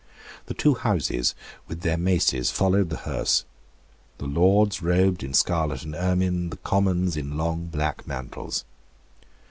The 0.47 0.55
two 0.55 0.73
Houses 0.73 1.35
with 1.67 1.81
their 1.81 1.95
maces 1.95 2.49
followed 2.49 2.89
the 2.89 2.97
hearse, 3.05 3.45
the 4.17 4.25
Lords 4.25 4.81
robed 4.81 5.21
in 5.21 5.35
scarlet 5.35 5.83
and 5.83 5.93
ermine, 5.93 6.49
the 6.49 6.57
Commons 6.57 7.15
in 7.15 7.37
long 7.37 7.67
black 7.67 8.07
mantles. 8.07 8.65